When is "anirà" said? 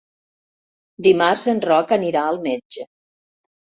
2.01-2.27